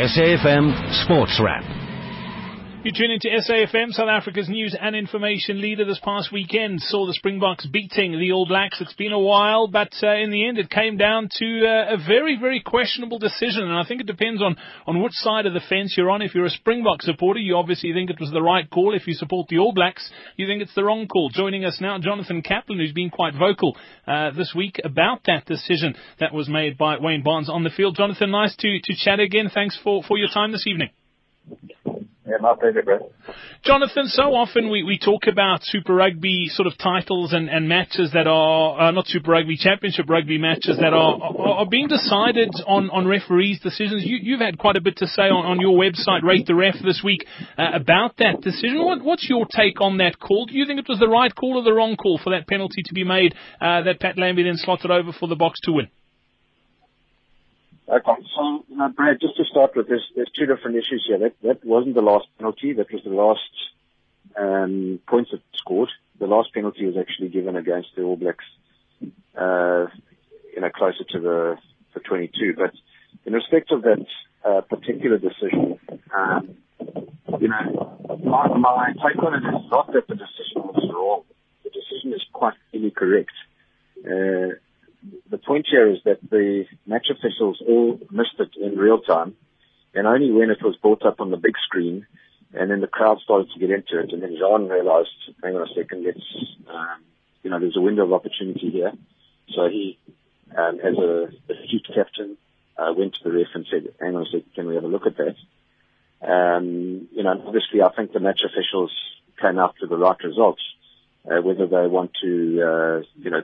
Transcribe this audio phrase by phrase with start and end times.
[0.00, 1.79] SAFM Sports Wrap.
[2.82, 6.80] You tune into SAFM, South Africa's news and information leader this past weekend.
[6.80, 8.80] Saw the Springboks beating the All Blacks.
[8.80, 11.98] It's been a while, but uh, in the end it came down to uh, a
[11.98, 13.64] very, very questionable decision.
[13.64, 14.56] And I think it depends on,
[14.86, 16.22] on which side of the fence you're on.
[16.22, 18.94] If you're a Springbok supporter, you obviously think it was the right call.
[18.94, 21.28] If you support the All Blacks, you think it's the wrong call.
[21.28, 23.76] Joining us now, Jonathan Kaplan, who's been quite vocal
[24.06, 27.96] uh, this week about that decision that was made by Wayne Barnes on the field.
[27.96, 29.50] Jonathan, nice to, to chat again.
[29.52, 30.88] Thanks for, for your time this evening.
[32.30, 33.00] Yeah, my pleasure, Brett.
[33.64, 38.12] Jonathan, so often we, we talk about Super Rugby sort of titles and, and matches
[38.12, 42.50] that are, uh, not Super Rugby, Championship Rugby matches that are, are, are being decided
[42.68, 44.04] on, on referees' decisions.
[44.06, 46.76] You, you've had quite a bit to say on, on your website, Rate the Ref,
[46.84, 47.26] this week
[47.58, 48.84] uh, about that decision.
[48.84, 50.46] What, what's your take on that call?
[50.46, 52.82] Do you think it was the right call or the wrong call for that penalty
[52.84, 55.88] to be made uh, that Pat Lambie then slotted over for the Boks to win?
[57.90, 61.18] Okay, so know, Brad, just to start with, there's there's two different issues here.
[61.18, 62.72] That that wasn't the last penalty.
[62.72, 63.40] That was the last
[64.38, 65.90] um, points that scored.
[66.20, 68.44] The last penalty was actually given against the All Blacks,
[69.02, 69.86] uh,
[70.54, 71.56] you know, closer to the
[71.94, 72.54] the 22.
[72.56, 72.74] But
[73.26, 74.06] in respect of that
[74.44, 75.80] uh, particular decision,
[76.16, 76.56] um,
[77.40, 81.22] you know, my, my take on it is not that the decision was wrong.
[81.64, 83.32] The decision is quite clearly correct.
[84.04, 84.54] Uh,
[85.30, 89.34] the point here is that the match officials all missed it in real time,
[89.94, 92.06] and only when it was brought up on the big screen,
[92.52, 95.08] and then the crowd started to get into it, and then Jean realized,
[95.42, 96.18] hang on a second, let's,
[96.68, 97.02] um,
[97.42, 98.92] you know, there's a window of opportunity here.
[99.54, 99.98] So he,
[100.56, 102.36] um, as a astute captain,
[102.76, 104.88] uh, went to the ref and said, hang on a second, can we have a
[104.88, 105.36] look at that?
[106.22, 108.92] Um, you know, obviously I think the match officials
[109.40, 110.62] came out to the right results.
[111.22, 113.42] Uh, whether they want to, uh, you know,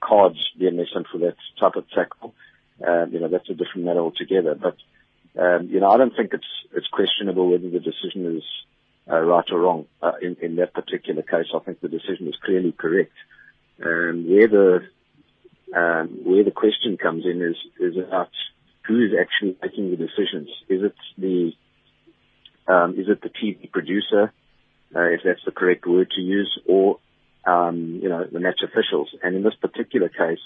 [0.00, 2.34] cards being missing for that type of tackle.
[2.86, 4.54] Um, you know, that's a different matter altogether.
[4.54, 4.76] But,
[5.40, 8.44] um, you know, I don't think it's, it's questionable whether the decision is
[9.10, 9.86] uh, right or wrong.
[10.02, 13.12] Uh, in, in that particular case, I think the decision is clearly correct.
[13.84, 14.80] Um, where the,
[15.74, 18.30] um, where the question comes in is, is about
[18.86, 20.48] who is actually making the decisions.
[20.68, 21.52] Is it the,
[22.72, 24.32] um, is it the TV producer,
[24.94, 26.98] uh, if that's the correct word to use, or
[27.48, 29.08] um, you know, the match officials.
[29.22, 30.44] And in this particular case,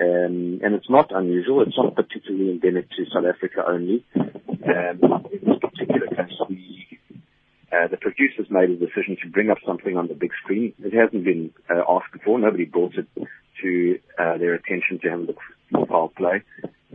[0.00, 4.04] um, and it's not unusual, it's not particularly endemic to South Africa only.
[4.16, 6.98] Um, in this particular case, we,
[7.72, 10.74] uh, the producers made a decision to bring up something on the big screen.
[10.82, 12.38] It hasn't been uh, asked before.
[12.40, 13.06] Nobody brought it
[13.62, 16.42] to uh, their attention to have a look foul play.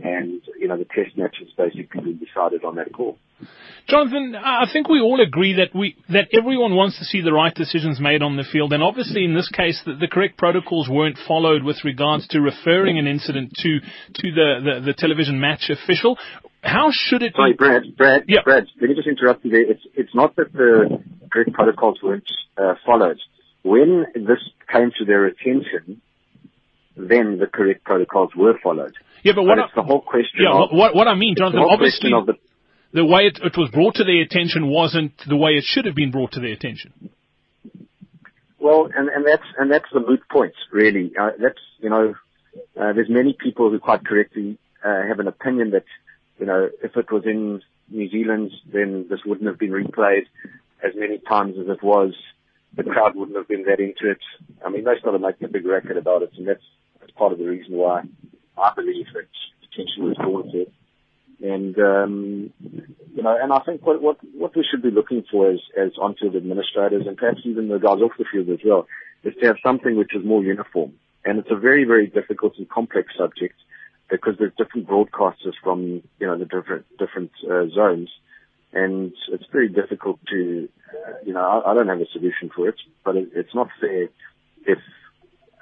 [0.02, 3.18] And, you know, the test match has basically been decided on that call.
[3.88, 7.54] Jonathan, I think we all agree that we that everyone wants to see the right
[7.54, 11.18] decisions made on the field, and obviously in this case, the, the correct protocols weren't
[11.26, 16.18] followed with regards to referring an incident to to the, the, the television match official.
[16.62, 17.32] How should it?
[17.34, 17.56] Sorry, be?
[17.56, 17.82] Brad.
[17.96, 18.24] Brad.
[18.28, 18.40] Yeah.
[18.44, 18.66] Brad.
[18.80, 19.70] Let me just interrupt you there.
[19.70, 23.18] It's it's not that the correct protocols weren't uh, followed.
[23.62, 24.38] When this
[24.72, 26.02] came to their attention,
[27.08, 28.94] then the correct protocols were followed.
[29.22, 30.40] Yeah, but what But I, it's the whole question.
[30.40, 32.34] yeah, of, what what I mean, Jonathan, obviously the
[32.92, 35.94] the way it, it was brought to their attention wasn't the way it should have
[35.94, 37.10] been brought to their attention.
[38.58, 41.12] Well, and, and that's and that's the moot point, really.
[41.18, 42.14] Uh, that's you know,
[42.80, 45.84] uh, there's many people who quite correctly uh, have an opinion that
[46.38, 50.26] you know, if it was in New Zealand, then this wouldn't have been replayed
[50.82, 52.14] as many times as it was.
[52.76, 54.20] The crowd wouldn't have been that into it.
[54.64, 56.62] I mean, they started making a big record about it, and that's,
[57.10, 58.02] that's part of the reason why
[58.58, 59.26] I believe that
[59.72, 60.16] attention was
[60.52, 60.72] to it.
[61.42, 62.52] And um,
[63.14, 65.92] you know, and I think what what what we should be looking for as as
[65.98, 68.86] on-field administrators and perhaps even the guys off the field as well
[69.24, 70.92] is to have something which is more uniform.
[71.24, 73.54] And it's a very very difficult and complex subject
[74.10, 78.10] because there's different broadcasters from you know the different different uh, zones,
[78.74, 80.68] and it's very difficult to
[81.24, 84.08] you know I, I don't have a solution for it, but it, it's not fair
[84.66, 84.78] if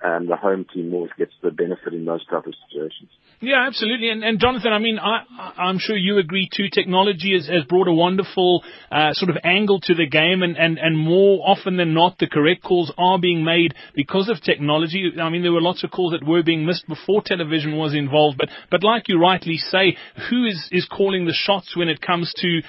[0.04, 3.10] um, the home team always gets the benefit in those type of situations.
[3.40, 4.10] Yeah, absolutely.
[4.10, 6.68] And, and Jonathan, I mean, I, I'm sure you agree too.
[6.72, 10.78] Technology has, has brought a wonderful uh, sort of angle to the game, and, and,
[10.78, 15.12] and more often than not, the correct calls are being made because of technology.
[15.20, 18.38] I mean, there were lots of calls that were being missed before television was involved.
[18.38, 19.96] But but like you rightly say,
[20.28, 22.60] who is is calling the shots when it comes to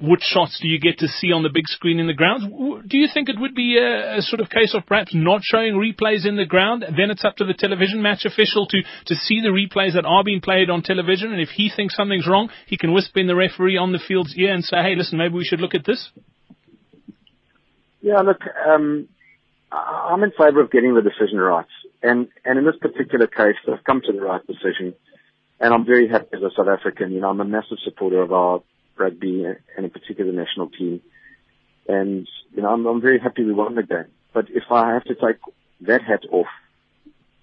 [0.00, 2.44] which shots do you get to see on the big screen in the grounds?
[2.86, 5.74] Do you think it would be a, a sort of case of perhaps not showing
[5.74, 6.82] replays in the ground?
[6.82, 10.24] Then it's up to the television match official to, to see the replays that are
[10.24, 11.32] being played on television.
[11.32, 14.34] And if he thinks something's wrong, he can whisper in the referee on the field's
[14.36, 16.10] ear and say, hey, listen, maybe we should look at this.
[18.00, 19.08] Yeah, look, um,
[19.70, 21.66] I'm in favour of getting the decision right,
[22.02, 24.94] and and in this particular case, they've come to the right decision,
[25.60, 27.12] and I'm very happy as a South African.
[27.12, 28.62] You know, I'm a massive supporter of our
[29.00, 31.00] rugby and in particular the national team.
[31.88, 34.12] And, you know, I'm, I'm very happy we won the game.
[34.32, 35.38] But if I have to take
[35.82, 36.46] that hat off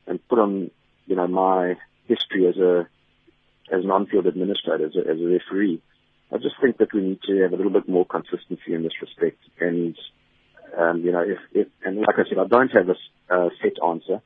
[0.06, 0.72] and put on,
[1.06, 1.76] you know, my
[2.06, 2.88] history as a,
[3.70, 5.82] as an on-field administrator, as a, as a referee,
[6.32, 9.02] I just think that we need to have a little bit more consistency in this
[9.02, 9.40] respect.
[9.60, 9.98] And,
[10.78, 14.22] um, you know, if, if, and like I said, I don't have a set answer.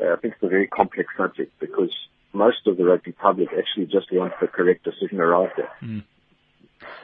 [0.00, 1.92] Uh, I think it's a very complex subject because
[2.32, 5.70] most of the rugby public actually just wants the correct decision arrived at.
[5.82, 6.04] Mm.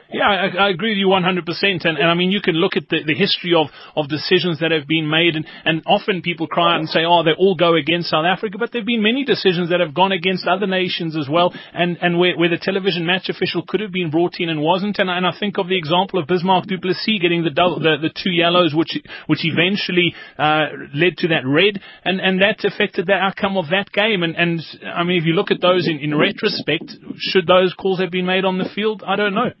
[0.09, 1.85] Yeah, I, I agree with you 100%.
[1.85, 4.71] And, and I mean, you can look at the, the history of, of decisions that
[4.71, 7.75] have been made, and, and often people cry out and say, oh, they all go
[7.75, 11.17] against South Africa, but there have been many decisions that have gone against other nations
[11.17, 14.47] as well, and, and where, where the television match official could have been brought in
[14.47, 14.97] and wasn't.
[14.99, 17.97] And, and I think of the example of Bismarck du Plessis getting the, double, the,
[18.01, 23.07] the two yellows, which, which eventually uh, led to that red, and, and that affected
[23.07, 24.23] the outcome of that game.
[24.23, 27.99] And, and I mean, if you look at those in, in retrospect, should those calls
[27.99, 29.03] have been made on the field?
[29.05, 29.51] I don't know.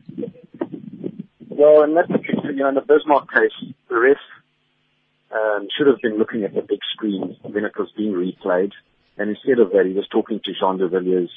[1.57, 4.17] Well, in that particular, you know, in the Bismarck case, the ref
[5.33, 8.73] um, should have been looking at the big screen when it was being replayed,
[9.17, 11.31] and instead of that, he was talking to Jean de Villiers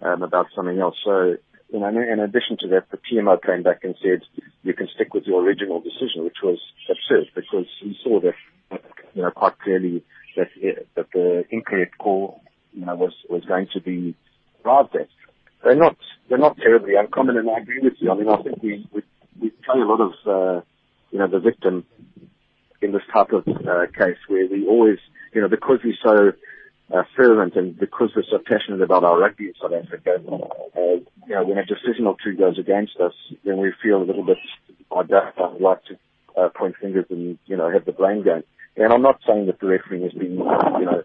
[0.00, 0.96] um, about something else.
[1.04, 1.36] So,
[1.70, 4.22] you know, in addition to that, the TMO came back and said
[4.62, 6.58] you can stick with your original decision, which was
[6.88, 8.80] absurd because he saw that,
[9.12, 10.02] you know, quite clearly
[10.36, 10.48] that
[10.96, 12.40] that the incorrect call,
[12.72, 14.14] you know, was was going to be
[14.64, 15.08] arrived at.
[15.62, 15.96] They're not
[16.30, 18.10] they're not terribly uncommon, and I agree with you.
[18.10, 19.02] I mean, I think we we
[19.66, 20.60] play a lot of, uh,
[21.10, 21.84] you know, the victim
[22.80, 24.98] in this type of uh, case where we always,
[25.32, 26.32] you know, because we're so
[26.94, 30.80] uh, fervent and because we're so passionate about our rugby in South Africa, uh,
[31.26, 33.14] you know, when a decision or two goes against us,
[33.44, 34.38] then we feel a little bit,
[34.92, 35.98] I would like to
[36.36, 38.44] uh, point fingers and, you know, have the blame game.
[38.76, 41.02] And I'm not saying that the refereeing has been, you know,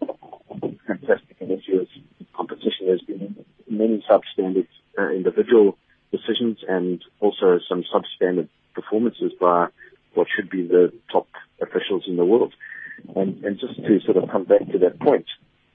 [0.87, 1.87] fantastic in this year's
[2.35, 2.87] competition.
[2.87, 4.67] There's been many substandard
[4.97, 5.77] uh, individual
[6.11, 9.67] decisions and also some substandard performances by
[10.13, 11.27] what should be the top
[11.61, 12.53] officials in the world.
[13.15, 15.25] And, and just to sort of come back to that point,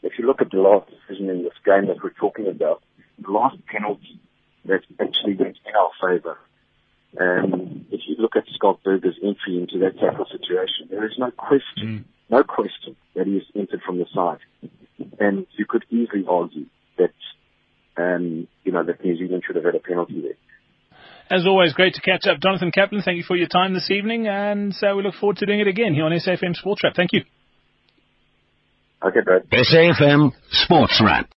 [0.02, 2.82] if you look at the last decision in this game that we're talking about,
[3.18, 4.20] the last penalty
[4.66, 6.38] that actually went in our favour,
[7.16, 11.30] and if you look at Schalk Burger's entry into that tackle situation, there is no
[11.30, 12.04] question, mm.
[12.28, 14.40] no question that he has entered from the side.
[15.20, 16.66] And you could easily argue
[16.98, 17.12] that
[17.96, 20.36] um, you know, that New Zealand should have had a penalty there.
[21.30, 22.40] As always, great to catch up.
[22.40, 25.46] Jonathan Kaplan, thank you for your time this evening, and uh, we look forward to
[25.46, 26.94] doing it again here on SAFM Sports Wrap.
[26.94, 27.22] Thank you.
[29.02, 29.48] Okay, Brad.
[29.50, 31.33] SAFM Sports Wrap.